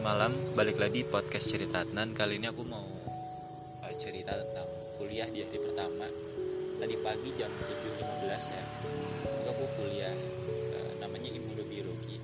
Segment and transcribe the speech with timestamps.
[0.00, 0.32] selamat malam.
[0.56, 2.16] Balik lagi podcast cerita Adnan.
[2.16, 4.64] Kali ini aku mau uh, cerita tentang
[4.96, 6.08] kuliah di hari pertama.
[6.80, 8.64] Tadi pagi jam 7.15 ya.
[9.28, 10.16] Itu aku kuliah
[10.72, 12.16] uh, namanya imunobiologi.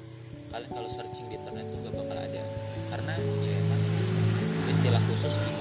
[0.49, 2.43] Kalian kalau searching di internet tuh gak bakal ada.
[2.97, 3.13] Karena
[3.45, 3.83] ya emang
[4.73, 5.53] istilah khusus di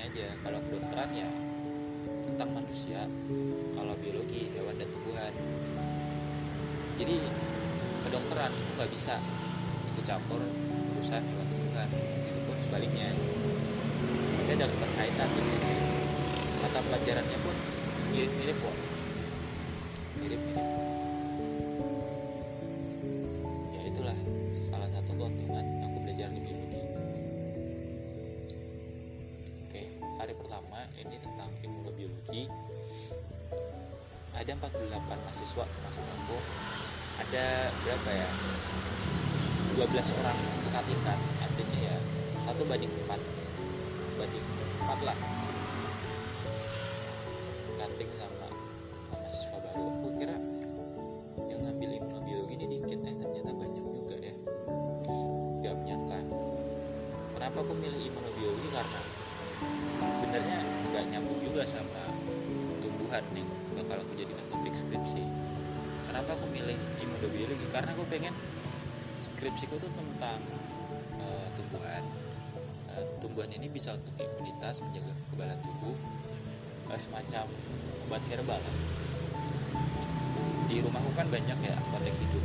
[0.00, 0.28] objeknya aja.
[0.40, 1.28] Kalau kedokteran ya
[2.24, 3.00] tentang manusia
[3.76, 5.32] kalau biologi hewan dan tumbuhan
[6.96, 7.14] jadi
[8.08, 9.14] kedokteran itu nggak bisa
[9.92, 11.88] ikut campur urusan hewan tumbuhan
[12.24, 13.08] itu pun sebaliknya.
[14.50, 15.72] Ada keterkaitan di sini.
[16.60, 17.56] Mata pelajarannya pun
[18.10, 18.76] mirip-mirip kok.
[20.20, 20.69] Mirip-mirip
[34.50, 36.36] ada 48 mahasiswa termasuk aku
[37.22, 37.44] ada
[37.86, 38.28] berapa ya?
[39.78, 41.96] 12 orang kakak tingkat artinya ya
[42.42, 43.20] satu banding empat.
[44.18, 44.46] Banding
[44.82, 45.18] empat lah.
[47.78, 48.46] Kanting sama
[49.14, 49.82] mahasiswa baru.
[49.86, 50.36] Aku kira
[51.46, 54.34] yang ngambil imunobiologi ini dikit eh ternyata banyak juga ya.
[55.62, 56.18] Gak menyangka.
[57.38, 59.00] Kenapa aku milih imunobiologi karena
[60.02, 60.58] sebenarnya
[60.90, 62.02] nggak nyambung juga sama
[62.82, 64.12] tumbuhan nih bakal aku
[64.70, 65.22] topik skripsi.
[66.06, 68.30] Kenapa aku milih imunobiologi karena aku pengen
[69.18, 70.38] skripsiku tuh tentang
[71.18, 72.06] uh, tumbuhan.
[72.94, 75.96] Uh, tumbuhan ini bisa untuk imunitas menjaga kekebalan tubuh
[76.86, 77.50] uh, semacam
[78.06, 78.62] obat herbal.
[80.70, 82.44] Di rumahku kan banyak ya apotek hidup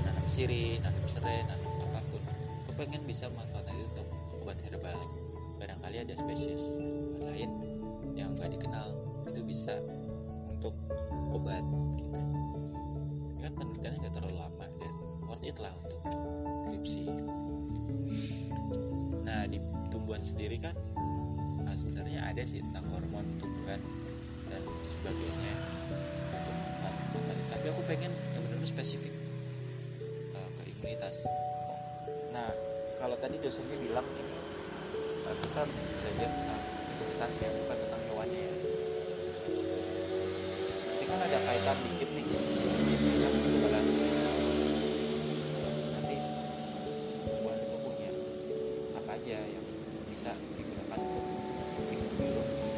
[0.00, 2.22] nanam sirih nanam serai nanam apa pun.
[2.64, 4.08] Aku pengen bisa manfaatkan itu untuk
[4.40, 4.96] obat herbal.
[5.60, 6.80] Barangkali ada spesies
[7.20, 7.52] lain
[8.16, 8.88] yang nggak dikenal
[9.28, 9.76] itu bisa
[11.58, 12.18] obat gitu.
[13.42, 14.92] Kan penelitiannya nggak terlalu lama dan
[15.26, 15.98] worth it lah untuk
[16.62, 17.02] skripsi.
[19.26, 19.58] Nah di
[19.90, 20.74] tumbuhan sendiri kan
[21.66, 23.80] nah sebenarnya ada sih tentang hormon tumbuhan
[24.50, 25.54] dan sebagainya.
[26.30, 26.94] Untuk manfaat
[27.50, 29.14] tapi aku pengen yang benar-benar spesifik
[30.34, 31.26] uh, ke imunitas.
[32.30, 32.48] Nah
[33.02, 34.06] kalau tadi dosennya bilang
[35.26, 36.60] uh, kita belajar tentang
[36.98, 38.52] imunitas ya bukan tentang hewannya ya.
[38.54, 38.87] ini
[41.08, 42.26] kan ada kaitan dikit nih.
[45.96, 46.16] Nanti
[47.80, 48.12] punya
[48.92, 49.64] apa aja yang
[50.12, 51.24] bisa digunakan untuk
[51.88, 52.68] imunologi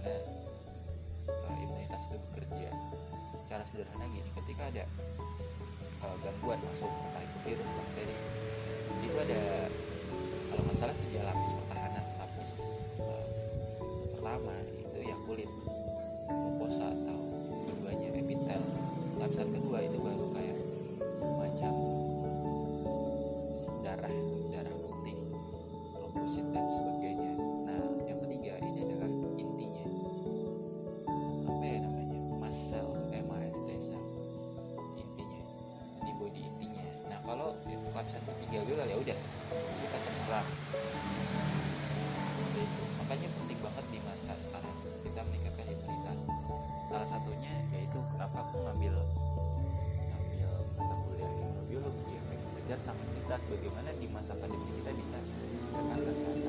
[0.00, 2.70] bagaimana uh, imunitas itu bekerja.
[3.50, 4.84] Cara sederhana gini ketika ada
[6.04, 8.16] uh, gangguan masuk entah itu virus bakteri
[9.00, 9.42] itu ada
[10.50, 12.50] kalau nggak salah tiga lapis pertahanan lapis
[12.98, 13.26] uh,
[14.16, 15.50] pertama itu yang kulit
[38.50, 39.18] ketiga gagal ya udah.
[39.78, 39.98] Kita
[42.34, 42.82] Seperti itu.
[42.98, 44.74] makanya penting banget di masa sekarang
[45.06, 46.18] kita meningkatkan imunitas.
[46.90, 48.94] Salah satunya yaitu kenapa aku ngambil
[50.02, 55.16] ngambil mata kuliah imunobiologi ya pengen belajar tentang imunitas bagaimana di masa pandemi kita bisa
[55.22, 56.39] meningkatkan kesehatan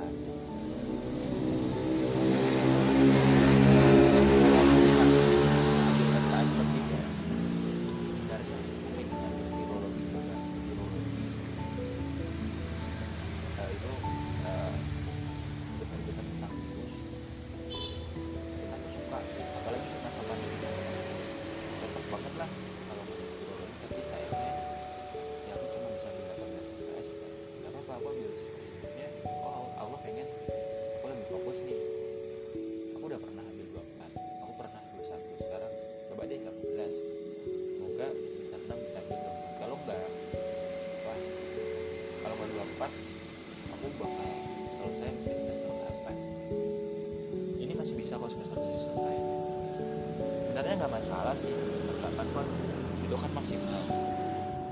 [53.22, 53.82] kan maksimal.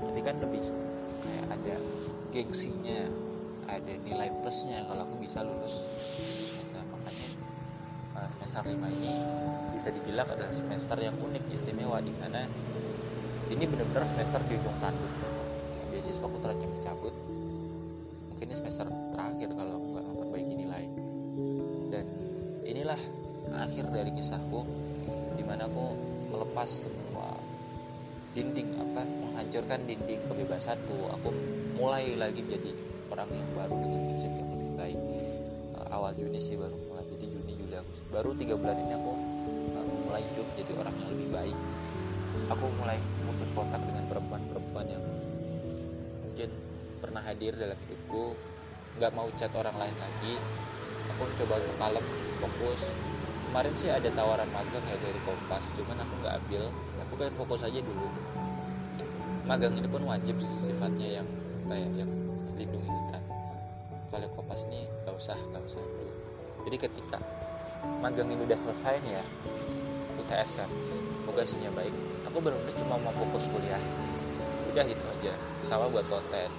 [0.02, 0.62] Tapi kan lebih
[1.22, 1.74] kayak ada
[2.34, 3.00] gengsinya
[3.70, 4.82] ada nilai plusnya.
[4.90, 5.74] Kalau aku bisa lulus
[6.74, 7.26] nah makanya
[8.18, 9.10] uh, semester 5 ini
[9.74, 12.46] bisa dibilang adalah semester yang unik istimewa di mana
[13.50, 15.12] ini benar-benar semester di ujung tanduk.
[15.90, 17.14] Beasiswa aku terancam dicabut
[18.30, 20.84] mungkin ini semester terakhir kalau aku nggak memperbaiki nilai.
[21.90, 22.06] Dan
[22.64, 23.00] inilah
[23.52, 24.62] akhir dari kisahku
[25.34, 25.84] di mana aku
[26.30, 27.39] melepas semua
[28.30, 30.96] dinding apa menghancurkan dinding kebebasanku.
[31.18, 31.28] Aku
[31.74, 32.70] mulai lagi jadi
[33.10, 34.98] orang yang baru dengan prinsip yang lebih baik.
[35.74, 38.08] Uh, awal Juni sih baru mulai jadi Juni Juli Agustus.
[38.14, 39.12] Baru tiga bulan ini aku
[39.74, 41.58] uh, mulai hidup jadi orang yang lebih baik.
[42.50, 45.02] Aku mulai putus kontak dengan perempuan-perempuan yang
[46.22, 46.50] mungkin
[47.02, 48.34] pernah hadir dalam hidupku.
[48.98, 50.34] Nggak mau chat orang lain lagi.
[51.14, 52.06] Aku coba untuk kalem
[52.38, 52.80] fokus
[53.50, 56.62] kemarin sih ada tawaran magang ya dari Kompas cuman aku nggak ambil.
[57.02, 58.06] Aku pengen fokus aja dulu.
[59.50, 61.28] Magang ini pun wajib sifatnya yang
[61.66, 62.10] kayak yang
[62.54, 63.22] lindungi kan
[64.10, 65.78] kalau Kompas nih gak usah gak usah
[66.66, 67.18] jadi ketika
[68.02, 69.24] magang ini udah selesai nih ya
[70.18, 70.70] UTS kan
[71.40, 71.94] isinya baik
[72.28, 73.80] aku benar-benar cuma mau fokus kuliah.
[74.70, 75.34] Udah gitu aja
[75.66, 76.50] sama buat konten.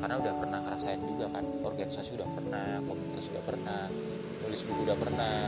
[0.00, 3.80] Karena udah pernah ngerasain juga kan organisasi udah pernah komunitas udah pernah
[4.50, 5.46] nulis buku udah pernah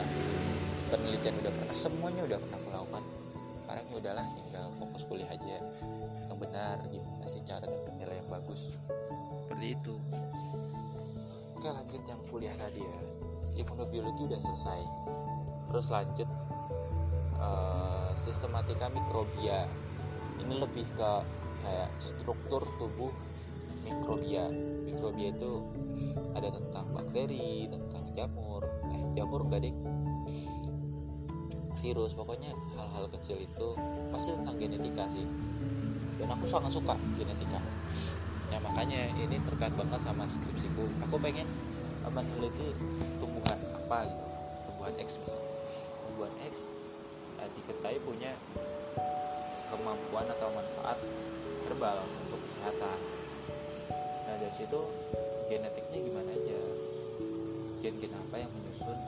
[0.86, 3.04] penelitian udah pernah semuanya udah pernah aku lakukan.
[3.58, 5.58] Sekarang ya udahlah tinggal fokus kuliah aja.
[6.30, 8.78] Yang benar gimana sih cara dapat nilai yang bagus?
[9.42, 9.94] Seperti itu.
[11.58, 12.98] Oke lanjut yang kuliah tadi ya.
[13.66, 14.80] Imunobiologi udah selesai.
[15.74, 16.28] Terus lanjut
[17.42, 19.66] uh, sistematika mikrobia.
[20.46, 21.12] Ini lebih ke
[21.66, 23.10] kayak struktur tubuh
[23.82, 24.46] mikrobia.
[24.94, 25.52] Mikrobia itu
[26.38, 28.62] ada tentang bakteri tentang jamur.
[28.64, 29.74] Eh jamur enggak deh
[31.82, 33.68] virus pokoknya hal-hal kecil itu
[34.14, 35.26] pasti tentang genetika sih.
[36.20, 37.58] Dan aku sangat suka genetika.
[38.54, 40.86] Ya makanya ini terkait banget sama skripsiku.
[41.08, 41.48] Aku pengen
[42.06, 42.76] meneliti
[43.18, 44.26] tumbuhan apa gitu.
[44.70, 45.52] Tumbuhan X misalnya
[46.02, 46.54] tumbuhan X
[47.40, 48.32] eh, diketahui punya
[49.72, 50.98] kemampuan atau manfaat
[51.64, 52.98] herbal untuk kesehatan.
[54.28, 54.80] Nah dari situ
[55.48, 56.58] genetiknya gimana aja
[57.92, 58.98] gen-gen apa yang menyusun.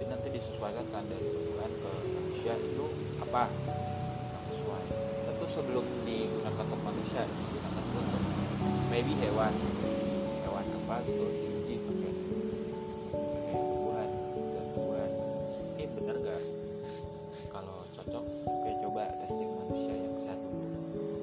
[0.00, 2.84] Dan nanti disesuaikan kan dari ke manusia itu
[3.20, 4.84] apa yang sesuai.
[5.28, 8.22] Tentu sebelum digunakan untuk manusia digunakan untuk
[8.88, 9.52] maybe hewan.
[10.48, 14.08] Hewan apa gitu diuji pakai pakai tumbuhan
[14.52, 15.10] dan tumbuhan
[15.76, 16.42] ini bener gak
[17.48, 20.40] kalau cocok oke coba testing manusia yang
[20.92, 21.16] dulu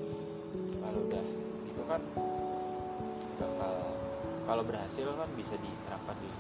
[0.81, 1.25] kalau udah
[1.69, 2.01] itu kan
[3.38, 3.74] bakal
[4.50, 5.55] kalau berhasil kan bisa
[5.91, 6.31] diterapkan di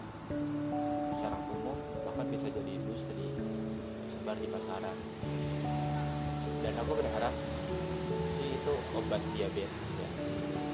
[1.11, 1.75] masyarakat umum
[2.07, 3.19] bahkan bisa jadi industri
[4.15, 4.95] sebar di pasaran.
[6.63, 7.35] Dan aku berharap
[8.47, 10.09] itu obat diabetes ya.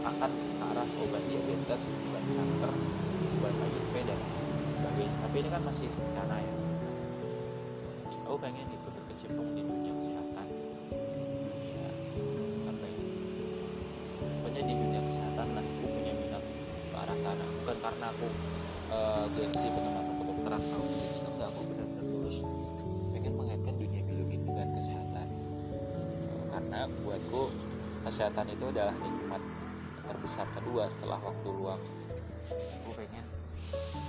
[0.06, 0.30] Akan
[0.62, 2.72] arah obat diabetes obat kanker
[3.42, 4.20] obat HIV dan
[4.78, 5.18] sebagainya.
[5.26, 6.54] Tapi ini kan masih rencana ya.
[8.30, 10.48] Aku pengen itu berkecimpung di dunia kesehatan.
[11.66, 11.90] Ya
[12.70, 13.02] apa ya?
[14.22, 16.44] Pokoknya di dunia kesehatan lah aku punya minat
[16.94, 17.46] ke arah sana.
[17.66, 18.30] Bukan karena aku
[18.92, 22.38] uh, gengsi pengen masuk kedokteran tahu gengsi enggak aku benar-benar lulus
[23.12, 25.28] pengen mengaitkan dunia biologi dengan kesehatan.
[26.52, 27.44] Karena buatku
[28.08, 29.42] kesehatan itu adalah nikmat
[30.08, 31.82] terbesar kedua setelah waktu luang.
[32.84, 33.26] Aku pengen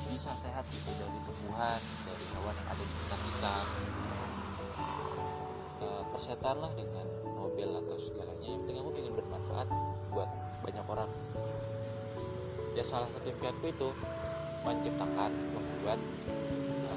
[0.09, 3.55] bisa sehat gitu dari tumbuhan dari hewan yang ada di sekitar kita.
[5.79, 8.47] Uh, persetan lah dengan Nobel atau segalanya.
[8.47, 9.69] Yang penting aku pengen bermanfaat
[10.15, 10.31] buat
[10.63, 11.11] banyak orang.
[12.75, 13.89] Ya salah satu impianku itu
[14.67, 16.01] menciptakan membuat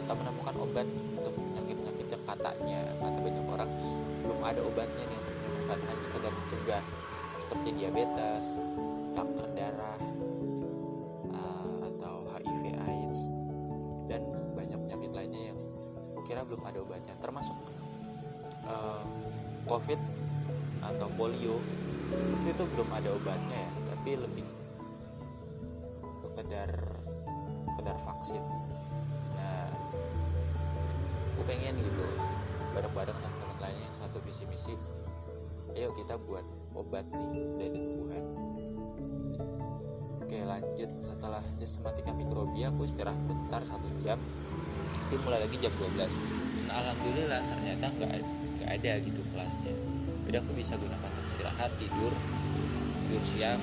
[0.01, 3.70] atau menemukan obat untuk penyakit-penyakit yang katanya kata banyak orang
[4.22, 5.77] belum ada obatnya nih untuk menemukan.
[5.88, 6.84] Hanya sekedar mencegah
[7.41, 8.46] seperti diabetes,
[9.15, 10.00] kanker darah,
[11.32, 13.20] uh, atau HIV AIDS
[14.08, 14.22] dan
[14.56, 15.60] banyak penyakit lainnya yang
[16.27, 17.13] kira belum ada obatnya.
[17.20, 17.58] Termasuk
[18.68, 19.03] uh,
[19.70, 20.00] COVID
[20.82, 21.56] atau polio
[22.44, 24.46] itu belum ada obatnya ya tapi lebih
[26.42, 26.74] sekedar
[27.62, 28.42] sekedar vaksin.
[29.38, 29.70] Nah
[31.38, 32.06] aku pengen gitu
[32.74, 34.74] bareng-bareng teman-teman lainnya satu visi misi
[35.78, 36.42] ayo kita buat
[36.74, 38.26] obat nih dari tumbuhan
[40.18, 40.90] oke lanjut.
[40.90, 44.18] Setelah sistematika mikrobia aku istirahat bentar satu jam.
[45.14, 45.94] Itu mulai lagi jam 12
[46.66, 48.12] nah, alhamdulillah ternyata nggak
[48.58, 49.78] nggak ada gitu kelasnya.
[50.26, 52.14] Jadi aku bisa gunakan untuk istirahat tidur
[53.06, 53.62] tidur siang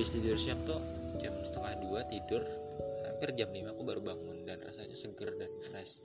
[0.00, 0.80] habis tidur siang tuh
[1.20, 2.40] jam setengah dua tidur
[3.04, 6.00] hampir jam 5 aku baru bangun dan rasanya seger dan fresh.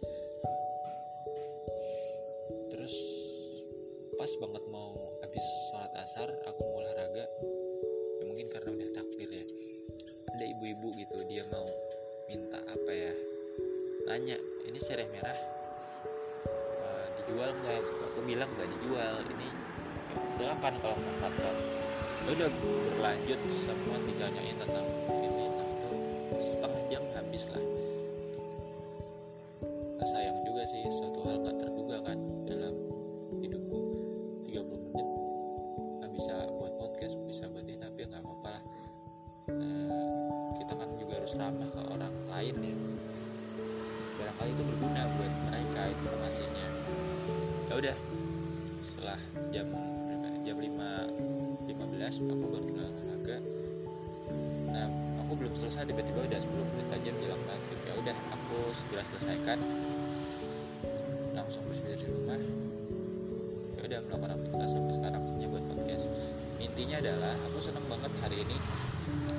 [2.76, 2.96] Terus
[4.20, 7.24] pas banget mau habis sholat asar aku mau olahraga.
[8.20, 9.46] Ya mungkin karena udah takbir ya.
[10.28, 11.64] Ada ibu-ibu gitu dia mau
[12.28, 13.16] minta apa ya
[14.12, 14.36] nanya
[14.68, 15.40] ini sereh merah
[16.84, 17.80] uh, dijual nggak?
[18.12, 19.48] Aku bilang nggak dijual ini
[20.36, 21.56] silakan kalau manfaatkan
[22.24, 24.88] ya udah berlanjut semua ditanyain tentang
[25.20, 25.65] ini
[58.76, 59.60] aku segera selesaikan.
[61.32, 62.36] Langsung bersih dari rumah.
[63.80, 66.06] Ya udah melakukan aktivitas sampai sekarang hanya buat podcast.
[66.60, 68.58] Intinya adalah aku senang banget hari ini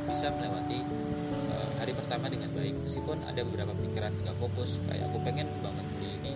[0.09, 0.81] bisa melewati
[1.53, 2.81] uh, hari pertama dengan baik.
[2.81, 6.33] Meskipun ada beberapa pikiran nggak fokus kayak aku pengen banget beli ini.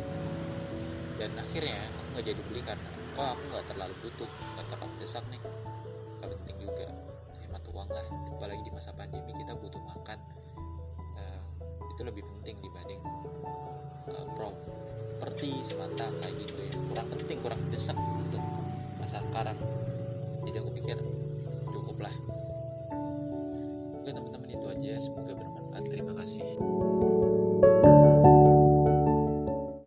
[1.17, 4.29] Dan akhirnya aku nggak jadi beli karena oh aku nggak terlalu butuh.
[4.29, 5.41] Nggak terlalu desak nih.
[6.21, 6.85] Penting juga.
[7.49, 8.07] Hemat uang lah.
[8.37, 10.21] Apalagi di masa pandemi kita butuh makan
[12.01, 13.01] itu lebih penting dibanding
[14.09, 16.73] uh, properti semata kayak gitu ya.
[16.89, 18.41] Kurang penting kurang desak untuk
[18.97, 19.59] masa sekarang.
[20.49, 20.97] Jadi aku pikir